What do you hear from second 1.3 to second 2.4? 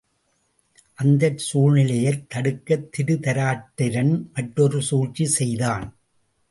சூழ்நிலையைத்